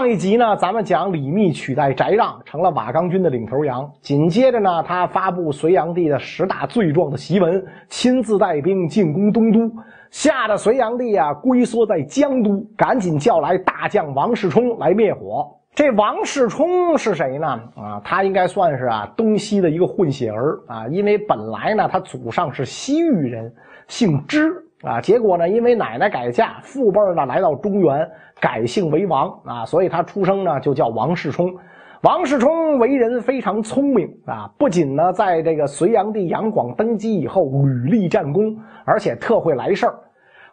[0.00, 3.86] 上一集呢，咱们讲李密取代翟让成了瓦岗军的领头羊。
[4.00, 9.70] 紧接着呢，他发布隋炀帝的十大罪状的檄文，亲自带兵进攻东都，
[10.10, 15.46] 吓得隋炀帝啊龟缩在江都，赶紧叫来大将王世充来灭火。
[15.74, 17.46] 这王世充是谁呢？
[17.76, 23.52] 啊，他应该算是啊东西的一个混血儿啊，因为本来呢他祖上是西域人，
[23.86, 24.50] 姓支
[24.82, 28.08] 啊，结果呢因为奶奶改嫁，父辈呢来到中原。
[28.40, 31.54] 改姓为王啊，所以他出生呢就叫王世充。
[32.00, 39.94] 王世充为人非常聪明啊，不仅呢在这个隋炀帝杨广登基以后屡立战功，而且特会来事儿。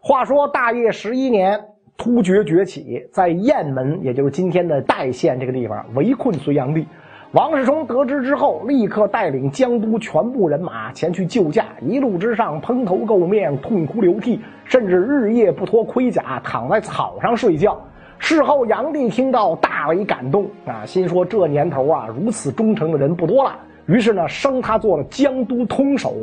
[0.02, 1.58] 话说大业十一年，
[1.98, 6.86] 突厥崛起，在雁门，也就是今天的代县这个地方围困隋炀帝。
[7.34, 14.40] 王世充得知之后，立刻带领江都全部人马前去救驾，一路之上蓬头垢面，痛哭流涕。
[14.64, 17.78] 甚至日夜不脱盔甲，躺在草上睡觉。
[18.18, 23.54] 事后，杨帝听到大为感动啊，心说这年头啊，如此忠诚的人不多了。
[23.88, 26.16] 于是呢，升他做了江都通守。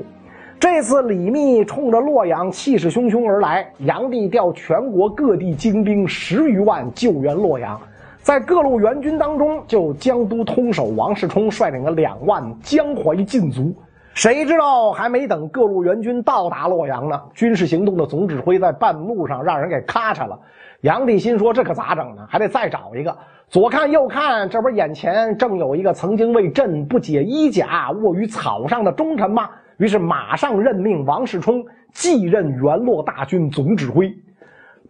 [0.59, 7.79] 这次李密冲着洛阳气势汹汹而来，杨帝调全国各地精兵十余万救援洛阳。
[8.25, 13.71] 在各路援军当中，就江都通守王世充率领了两万江淮禁卒。
[14.15, 20.41] 谁知道还没等各路援军到达洛阳呢，军事行动的总指挥在半路上让人给咔嚓了。
[20.81, 22.27] 杨帝心说：“这可咋整呢？
[22.27, 23.15] 还得再找一个。”
[23.47, 29.51] 左看右看，这不是眼前正有一个曾经为朕不解衣甲、卧于草上的忠臣吗？
[29.77, 34.11] 于是马上任命王世充继任元洛大军总指挥。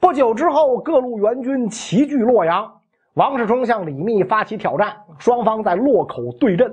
[0.00, 2.70] 不久之后，各路援军齐聚洛阳，
[3.14, 6.69] 王世充向李密发起挑战，双方在洛口对阵。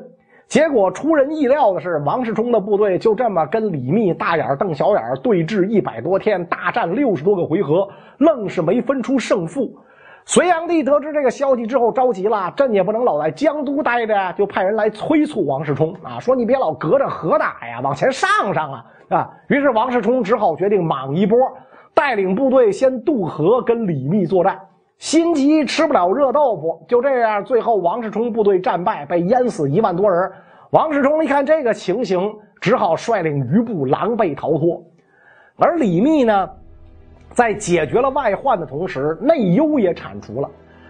[0.47, 7.88] 结果出人意料的是，王世充的部队就这么跟李密大眼瞪小眼对峙一百多天，大战六十多个回合，
[8.18, 9.72] 愣是没分出胜负。
[10.25, 19.29] 隋炀帝得知这个消息之后着急了，朕也不能老在江都待着呀，就派人来催促王世充啊，说你别老隔着河打呀，往前上上啊啊！
[19.47, 21.38] 于是王世充只好决定莽一波，
[21.94, 24.59] 带领部队先渡河跟李密作战。
[25.01, 30.31] 心急吃不了热豆腐，就这样，最后王世充部队战败，被淹死一万多人。
[30.69, 32.31] 王世充一看这个情形，
[32.62, 34.79] 只好率领余部狼狈逃脱。
[35.57, 36.47] 而李密呢，
[37.31, 40.47] 在解决了外患的同时，内忧也铲除了。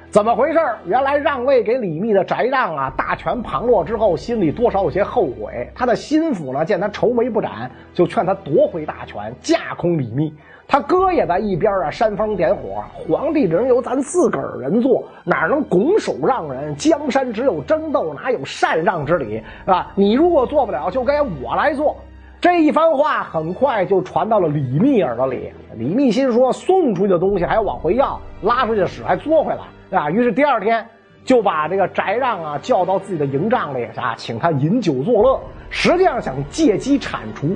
[0.10, 0.60] 怎么回事？
[0.86, 5.72] 原来让位给李密的翟让啊，大权旁落之后，心里多少有些后悔。
[5.74, 10.34] 他的心腹呢，见他愁眉不展，就劝他夺回大权，架空李密。
[10.72, 12.82] 他哥也在一边啊，煽风点火。
[12.94, 16.74] 皇帝人由咱自个儿人做，哪能拱手让人？
[16.78, 19.44] 江山只有争斗，哪有禅让之理？
[19.66, 19.92] 是吧？
[19.96, 21.98] 你如果做不了，就该我来做。
[22.40, 25.52] 这一番话很快就传到了李密耳朵里。
[25.76, 30.10] 李密心说：送出去的东西还要往回要，拉出去的屎还嘬回来，啊？
[30.10, 30.88] 于是第二天
[31.26, 35.38] 就把这个翟让啊叫到自己的营帐里啊，请他饮酒作乐，
[35.70, 37.50] 实际上想借机铲除。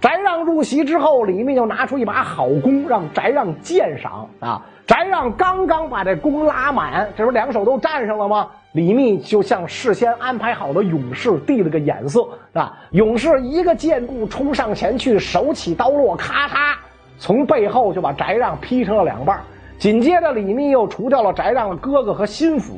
[0.00, 4.64] 翟让入席之后，李密就拿出一把好弓，让翟让鉴赏啊。
[4.86, 8.48] 翟让刚刚把这弓拉满，这不两手都站上了吗？
[8.72, 12.72] 李密就向事先安排好的勇士递了个眼色啊。
[12.92, 16.76] 勇士一个箭步冲上前去，手起刀落，咔嚓，
[17.18, 19.40] 从背后就把翟让劈成了两半。
[19.78, 22.74] 紧接着，李密又除掉了翟让的哥哥和心腹。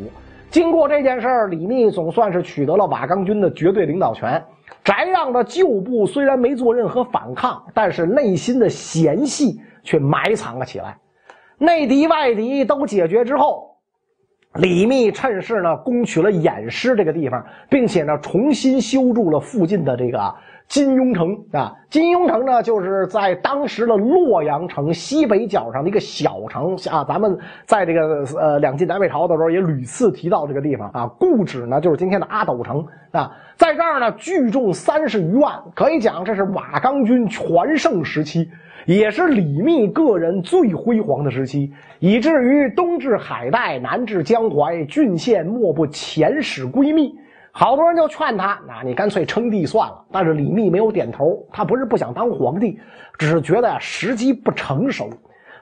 [0.51, 4.43] 经过这件事儿，李密总算是取得了瓦岗军的绝对领导权。
[4.85, 10.97] 翟让的旧部虽然没做任何反抗，但是内心的嫌隙却埋藏了起来。
[11.59, 13.70] 内敌外敌都解决之后，
[14.55, 20.35] 李密趁势呢攻取了偃师这个地方，并且呢重新修筑了附近的这个。
[20.67, 27.05] 金庸城啊，金庸城呢，就是在当时的洛阳城西北角上的一个小城啊。
[27.09, 27.37] 咱们
[27.67, 31.09] 在这个呃两晋南北朝的时候也屡次提到这个地方啊。
[31.19, 33.33] 故址呢，就是今天的阿斗城啊。
[33.57, 38.49] 在这儿呢，聚众三十余万，可以讲这是瓦岗军全盛时期，
[38.87, 47.15] 也是李密个人最辉煌的时期，以至于东至海带，南至江淮，郡县莫不遣使归密。
[47.53, 50.05] 好多人就劝他，那你干脆称帝算了。
[50.13, 52.79] 但是李密没有点头，他不是不想当皇帝，
[53.19, 55.11] 只是觉得时机不成熟。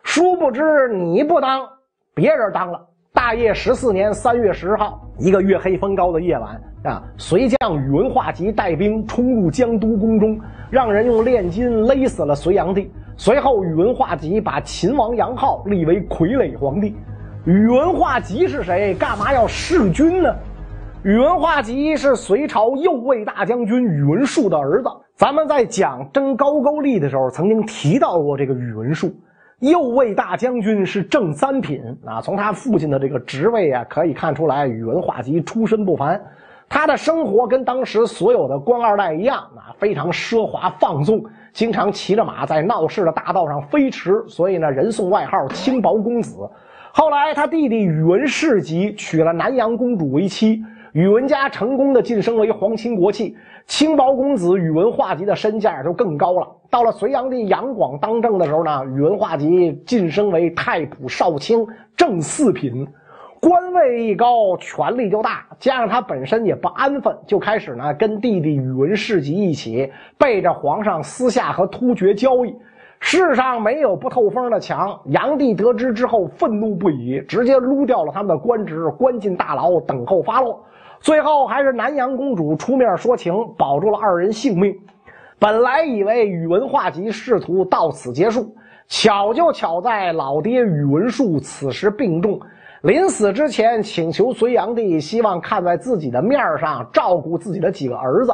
[0.03, 1.67] 殊不知你不当，
[2.15, 2.87] 别人当了。
[3.13, 10.39] 大业十四年三月十号，一个月黑风高的夜晚啊，隋将宇文化及带兵冲入江都宫中，
[10.71, 12.93] 让人用炼金勒死了隋炀帝。
[13.21, 16.95] 随后，宇文化及把秦王杨浩立为傀儡皇帝。
[17.47, 18.95] 宇文化及是谁？
[18.95, 20.33] 干嘛要弑君呢？
[21.03, 24.89] 宇文化及是隋朝右卫大将军宇文述的儿子。
[25.17, 29.13] 咱们在讲征高句丽的时候，曾经提到过这个宇文述。
[29.59, 32.21] 右卫大将军是正三品啊。
[32.21, 36.21] 从他父亲的这个职位啊，可以看出来宇文化及出身不凡。
[36.69, 41.25] 他的生活跟当时所有的官二代一样啊，非常奢华放纵，
[41.59, 46.49] 经常骑着马在闹市的大道上飞驰，所以呢，人送外号“轻薄公子”。
[46.95, 50.63] 后来他弟弟宇文士及娶了南阳公主为妻，
[50.93, 56.47] 宇文家成功的晋升为皇亲国戚，轻薄公子宇文化及的身价就更高了。
[56.71, 61.67] 到了隋炀帝杨广当政的时候呢，宇文化及晋升为太仆少卿，
[61.97, 62.87] 正四品。
[63.79, 72.55] 位一高，权力就大，加上他本身也不安分，就开始呢跟弟弟宇文士及一起背着皇上私下和突厥交易。
[73.01, 75.01] 世上没有不透风的墙。
[75.05, 80.61] 炀帝得知之后愤怒不已，直接撸掉了他们的官职，关进大牢，等候发落。
[81.01, 84.77] 最后还是南阳公主出面说情，保住了二人性命。
[85.39, 88.53] 本来以为宇文化及仕途到此结束，
[88.89, 92.41] 巧就巧在老爹宇文述此时病重。
[92.83, 98.33] 临死之前，请求隋炀帝，希望看在自己的面上照顾自己的几个儿子。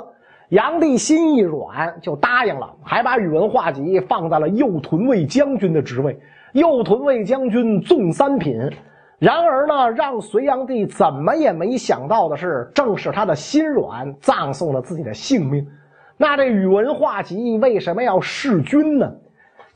[0.50, 6.18] 炀帝心一软，就答应了，还把宇文化及放在了右屯卫将军的职位。
[6.52, 8.60] 右屯卫将军纵三品。
[9.18, 15.66] 然而呢，让隋炀帝怎么也没想到的是，正是他的心软，葬送了自己的性命。
[16.18, 19.10] 那这宇文化及为什么要弑君呢？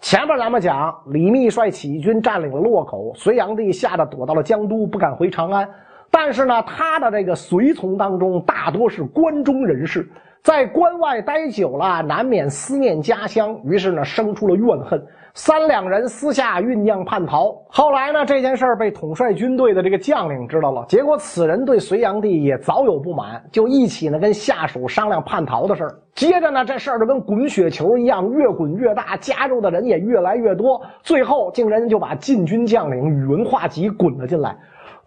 [0.00, 5.68] 前面咱们讲，李密率起义军占领了洛口，隋炀帝吓得躲到了江都，不敢回长安。
[6.10, 10.08] 但是呢，他的这个随从当中大多是关中人士，
[10.42, 15.02] 在关外待久了，难免思念家乡，于是呢，生出了怨恨。
[15.34, 17.54] 三两人私下酝酿叛逃。
[17.68, 20.84] 后来呢，这件事儿被统帅军队的这个将领知道了。
[20.88, 25.94] 结果此人对隋炀帝也早有不满，就一起呢跟下属商量叛逃的事儿。
[26.14, 30.80] 接着呢，这事儿就跟滚雪球一样，越滚越大，加入的人也越来越多。
[31.02, 34.56] 最后，竟然就把禁军将领宇文化及滚了进来。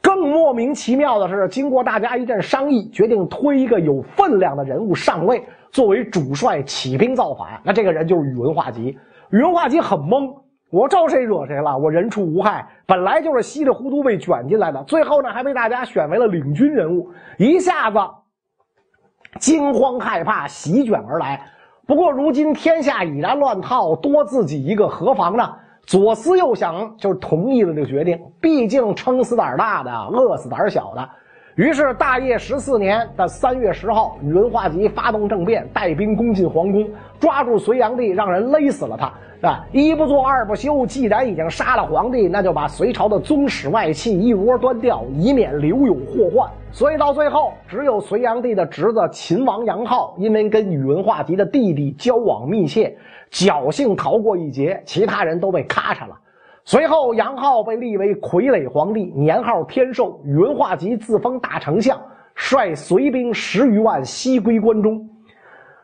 [0.02, 7.62] 更莫名其妙的是，经过大家一阵商议，决定推一个有分量的人物上位，作为主帅起兵造反。
[7.64, 8.98] 那这个人就是宇文化及。
[9.30, 10.34] 宇文化及很懵，
[10.72, 11.78] 我招谁惹谁了？
[11.78, 17.98] 我人畜无害，本来就是稀里糊涂被卷进来的，最后呢还被大家选为了领军人物，一下子
[19.40, 21.42] 惊慌害怕，席卷而来。
[21.88, 25.54] 不过如今天下已然乱套，多自己一个何妨呢？
[25.92, 28.18] 左思右想，就同意了这个决定。
[28.40, 31.10] 毕竟撑死胆大的，饿死胆小的。
[31.56, 36.90] 于是，大业十四年的三月十号，宇文化及发动政变，带兵攻进皇宫，
[37.20, 39.12] 抓住隋炀帝，让人勒死了他。
[39.46, 46.50] 啊，一不做二不休，既然已经杀了皇帝，那就把隋朝的宗室外戚一窝端掉，以免留有祸患。
[46.72, 52.96] 所以到最后，只有隋炀帝的侄子秦王杨浩，因为跟宇文化及的弟弟交往密切，
[53.30, 56.16] 侥幸逃过一劫，其他人都被咔嚓了。
[56.64, 60.22] 随后，杨浩被立为傀儡皇帝，年号天寿。
[60.24, 62.00] 宇文化及自封大丞相，
[62.36, 65.10] 率隋兵十余万西归关中。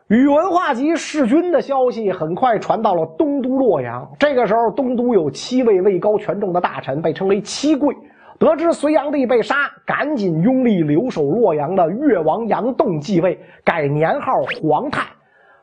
[0.08, 4.08] 宇文化及弑君的消息很快传到了东都洛阳。
[4.18, 7.94] 这个时候，东都有七位位高权重的大臣，被称为七贵。
[8.38, 15.02] 得知隋炀帝被杀，赶紧拥立留守洛阳的越王杨栋继位，改年号皇太。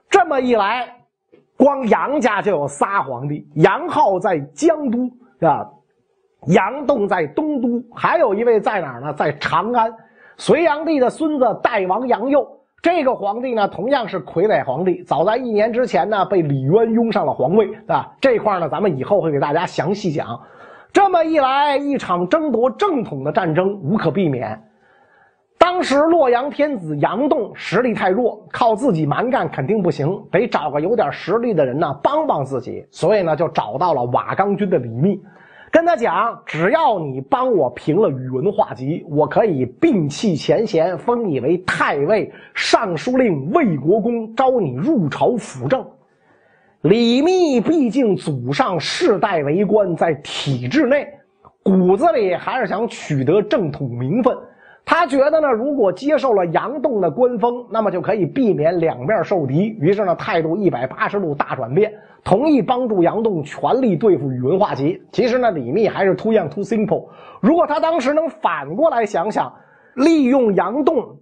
[0.09, 0.85] 这么一来。
[1.57, 5.09] 光杨家就有仨皇帝，杨浩在江都
[5.47, 5.65] 啊，
[6.47, 9.13] 杨栋在东都，还有一位在哪儿呢？
[9.13, 9.93] 在长安。
[10.37, 12.45] 隋炀帝的孙子代王杨佑，
[12.81, 15.01] 这个皇帝呢，同样是傀儡皇帝。
[15.03, 18.11] 早在一年之前呢，被李渊拥上了皇位啊。
[18.19, 20.37] 这块呢，咱们以后会给大家详细讲。
[20.91, 24.61] 这么一来，一场争夺正统的战争无可避免。
[25.65, 32.85] 当时洛阳天子杨栋实力太弱，靠自己蛮干肯定不行，得找个有点实力的人呢帮帮自己。
[32.91, 35.19] 所以呢，就找到了瓦岗军的李密，
[35.71, 45.83] 跟他讲：只要你帮我平了宇文化及，我可以摒弃前嫌，封你为太尉、尚书令、魏国公，招你入朝辅政。
[46.83, 51.07] 李密毕竟祖上世代为官，在体制内，
[51.63, 54.37] 骨子里还是想取得正统名分。
[54.85, 59.75] 他觉得呢，如果接受了杨栋的官封，那么就可以避免两面受敌。
[59.79, 61.91] 于是呢，态度一百八十度大转变，
[62.23, 65.01] 同意帮助杨栋全力对付宇文化及。
[65.11, 67.07] 其实呢，李密还是 too young too simple。
[67.41, 69.51] 如果他当时能反过来想想，
[69.95, 71.17] 利用杨栋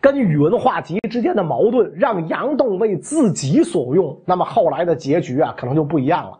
[0.00, 6.38] 跟宇文化及之间的矛盾，让杨栋为自己所用，那么后来的结局啊，可能就不一样了。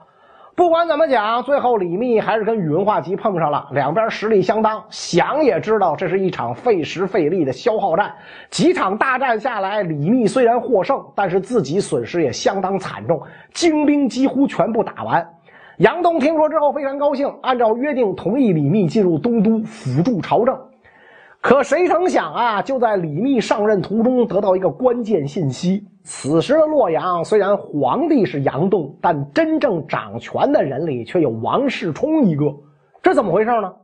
[0.57, 4.83] 不管怎么讲，最后李密还是跟宇文化及碰上了，两边实力相当。
[4.89, 8.11] 想也知道，这是一场费时费力的消耗战。
[8.49, 13.21] 几场大战下来，李密虽然获胜，但是自己损失也相当惨重，
[13.53, 15.29] 精兵几乎全部打完。
[15.77, 20.59] 杨东听说之后非常高兴，按照约定同意李密进入东都辅助朝政。
[21.43, 32.45] 可谁曾想啊，就在李密上任途中得到一个关键信息：此时的洛阳虽然皇帝是杨栋，但真正掌权的人里却有王世充一个。
[33.03, 33.75] 这怎么回事呢？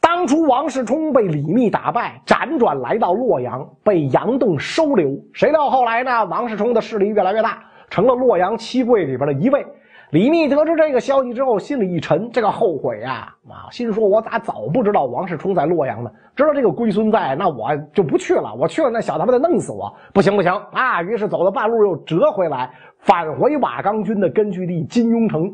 [0.00, 5.18] 当初王世充被李密打败，辗转来到洛阳，被杨栋收留。
[5.34, 6.24] 谁料后来呢？
[6.24, 9.66] 王世充的势力越来越大，成了洛阳七贵里边的一位。
[10.10, 13.66] 李密得知这个消息之后，心里一沉，这个后悔呀啊！
[13.70, 16.10] 心说：“我咋早不知道王世充在洛阳呢？
[16.36, 18.54] 知道这个龟孙在，那我就不去了。
[18.54, 19.92] 我去了，那小子他妈得弄死我！
[20.12, 25.52] 不行不行啊！”于是走到半路又折回来，返回瓦岗军的根据地金庸城。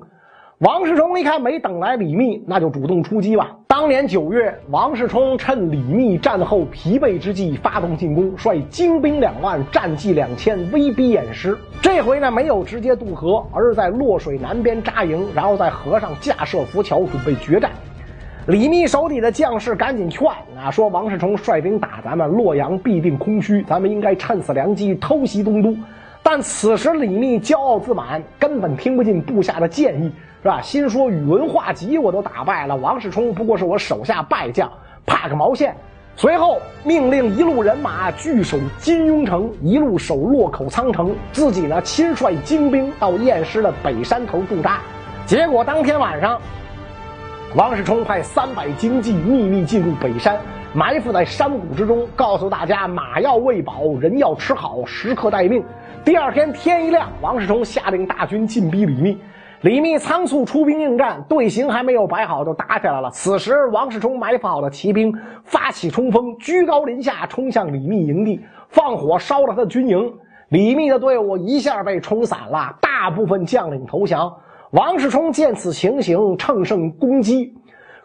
[0.61, 3.57] 王世充一看没等来李密，那就主动出击吧。
[3.67, 11.57] 当年九月，王世充趁李密战后疲惫之际发动进攻，率精兵两万、战骑两千，威逼偃师。
[11.81, 17.71] 这回呢，没有直接渡河，而是在洛水南边扎营，然后在河上架设浮桥，准备决战。
[18.47, 20.29] 李密手底的将士赶紧劝
[20.63, 25.75] 啊，说王世充率兵打咱们，洛阳必定空虚，咱们应该趁此良机偷袭东都。
[26.23, 30.13] 但此时李密骄傲自满，根本听不进部下的建议。
[30.43, 30.61] 是吧？
[30.63, 34.73] 心说宇文化及我都打败了，王世充不过是我手下败将，
[35.05, 35.77] 怕个毛线！
[36.17, 44.81] 随后命令一路人马据守金庸城，一路守洛口仓城，自己呢亲率精兵到偃师的北山头驻扎。
[45.27, 46.41] 结果当天晚上，
[47.55, 50.39] 王世充派三百精骑秘密进入北山，
[50.73, 55.63] 埋伏在山谷之中，告诉大家马要喂饱，人要吃好，时刻待命。
[56.03, 59.19] 第二天天一亮，王世充下令大军进逼李密。
[59.63, 63.11] 李密仓促出兵应战，队形还没有摆好就打起来了。
[63.11, 65.15] 此时，王世充埋伏好的骑兵
[65.45, 68.41] 发起冲锋，居高临下冲向李密营地，
[68.71, 70.11] 放火烧了他的军营。
[70.49, 74.35] 李密的队伍一下被冲散了，大部分将领投降。
[74.71, 77.53] 王世充见此情形，乘胜攻击，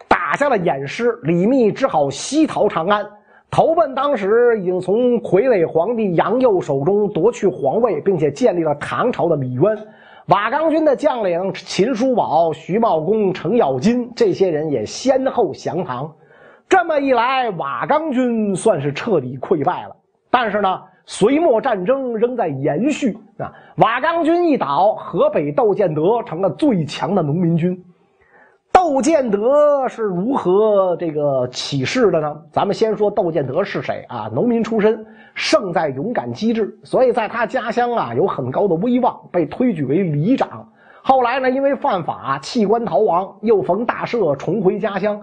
[0.09, 1.17] 打下了偃师。
[1.23, 3.05] 李密只好西逃长安，
[3.49, 9.77] 投奔当时已经从傀儡皇帝杨佑手中夺去皇位，并且建立了唐朝的李渊。
[10.27, 16.11] 瓦岗军的将领秦叔宝、徐茂公、程咬金这些人也先后降唐，
[16.67, 19.95] 这么一来，瓦岗军算是彻底溃败了。
[20.31, 23.53] 但是呢，隋末战争仍在延续啊。
[23.75, 27.79] 瓦岗军一倒，河北窦建德成了最强的农民军。
[28.85, 32.39] 窦建德是如何这个起事的呢？
[32.51, 34.29] 咱们先说窦建德是谁啊？
[34.31, 35.03] 农民出身。
[35.33, 40.69] 胜在勇敢机智，所以在他家乡啊有很高的威望，被推举为里长。
[41.01, 45.19] 后来呢，因为犯法弃官逃亡，又逢大赦，重回家乡。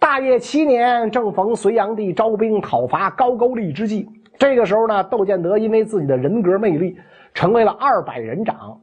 [0.00, 4.08] 大业七年，正逢隋炀帝招兵讨伐高句丽之际。
[4.38, 6.96] 这个时候呢，窦建德因为自己的人格魅力，
[7.32, 8.80] 成为了二百人长。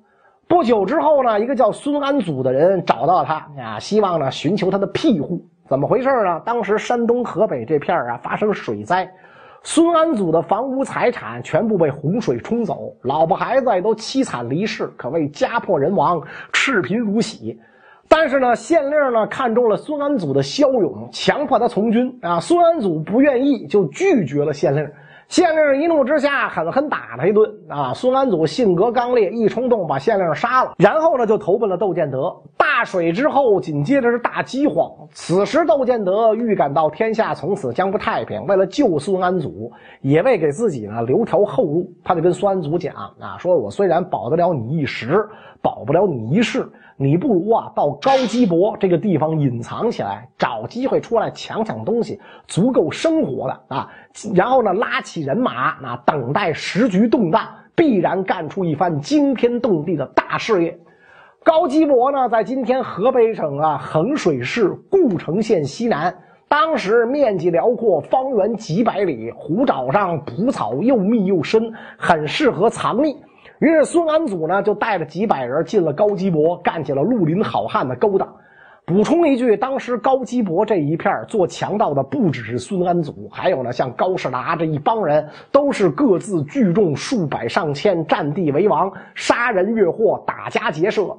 [0.52, 5.42] 不久之后呢，一个叫孙安祖的人找到他啊，希望呢寻求他的庇护。
[5.70, 6.42] 怎么回事呢？
[6.44, 9.10] 当时山东、河北这片啊发生水灾。
[9.64, 17.58] 孙安祖的房屋财产全部被洪水冲走，老婆孩子也都凄惨离世，可谓家破人亡，赤贫如洗。
[18.10, 22.42] 但是呢，县令呢看中了孙安祖的骁勇，强迫他从军啊。
[22.42, 24.86] 孙安祖不愿意，就拒绝了县令。
[25.32, 27.94] 县令一怒之下，狠狠打他一顿啊！
[27.94, 32.36] 孙安祖性格刚烈，一冲动把县令杀了，然后呢就投奔了窦建德。
[32.58, 34.92] 大水之后，紧接着是大饥荒。
[35.14, 39.72] 此时窦建德预感到天下从此将不太平，为了救孙安祖，
[40.02, 45.26] 也为给自己呢留条后路，他就跟孙安祖讲啊：“说我虽然保得了你一时，
[45.62, 53.90] 保不了你一世。”你不如啊，到高基伯这个地方隐藏起来，找机会出来抢抢东西，足够生活的啊。
[54.36, 57.42] 然后呢，拉起人马，那等待时局动荡，
[57.74, 60.78] 必然干出一番惊天动地的大事业。
[61.44, 66.16] 高基伯呢，在今天河北省啊衡水市故城县西南，
[66.48, 73.16] 当时面积辽阔，方圆几百里，湖沼上蒲草又密又深，很适合藏匿。
[73.62, 78.28] 于是孙安祖呢，就带着几百人进了高基博，干起了绿林好汉的勾当。
[78.88, 91.16] 补充一句，当时高基博这一片做强盗的不只是孙安祖，还有呢，像高士达这一帮人，都是各自聚众数百上千，占地为王，杀人越货，打家劫舍。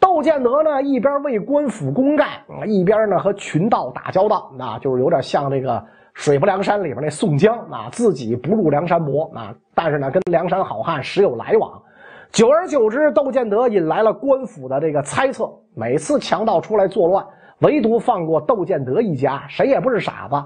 [0.00, 2.26] 窦建德呢，一边为官府公干，
[2.66, 5.84] 一边呢和群盗打交道，那就是有点像这个。
[6.14, 11.70] 水泊梁山里边那宋江啊，自己不入梁山泊啊，但是呢，跟梁山好汉时有来往。
[12.30, 15.52] 久而久之，窦建德引来了官府的这个猜测。
[15.74, 17.24] 每次强盗出来作乱，
[17.60, 20.36] 唯独放过窦建德一家，谁也不是傻子。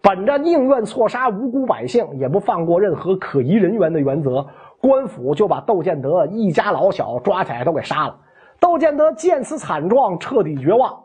[0.00, 4.46] 本着宁愿错杀无辜百姓，也不放过任何可疑人员的原则，
[4.80, 8.16] 官府就把窦建德一家老小抓起来都给杀了。
[8.60, 10.96] 窦建德见此惨状，彻底绝望。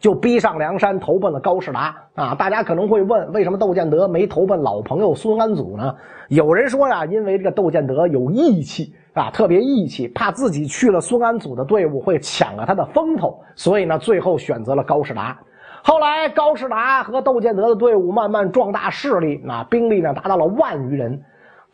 [0.00, 2.34] 就逼上梁山，投奔了高士达啊！
[2.34, 5.94] 大家可能会问，为什么窦建德没投奔老朋友孙安祖呢？
[6.28, 15.38] 有人说呀，因为这个窦建德有义气啊，特别义气，怕自己去了孙安祖的队伍会抢了他的风头，所以呢，最后选择了高士达。
[15.84, 21.22] 后来，高士达和窦建德的队伍慢慢壮大势力，啊，兵力呢达到了万余人。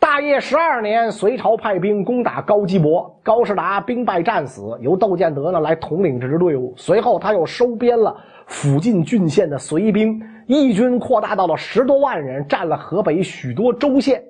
[0.01, 6.73] 大业十二年，隋朝派兵攻打高基伯，高士达兵败战死，由窦建德呢来统领这支队伍。
[6.77, 14.23] 随后，他又收编了附近郡县的隋兵，义军扩大到了十多万人，占了河北许多州县。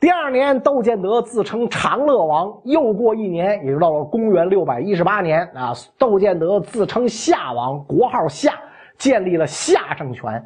[0.00, 2.52] 第二年，窦建德自称长乐王。
[2.64, 8.54] 又过一年，也就到了公元六百一十八年啊，窦建德自称夏王，国号夏，
[8.96, 10.42] 建立了夏政权。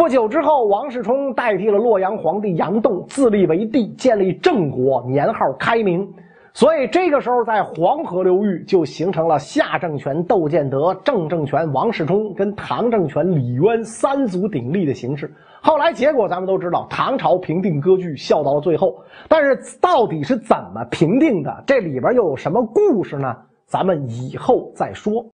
[0.00, 6.10] 不久之后，王世充代替了洛阳皇帝杨栋，自立为帝，建立郑国，年号开明。
[6.54, 15.30] 所以这个时候，在黄河流域就形成了夏政权窦建德、郑政权王世充跟唐政权李渊三足鼎立的形式。
[15.60, 18.96] 后来结果咱们都知道，唐朝平定割据，笑到了最后。
[19.28, 21.62] 但是到底是怎么平定的？
[21.66, 23.36] 这里边又有什么故事呢？
[23.66, 25.22] 咱们以后再说。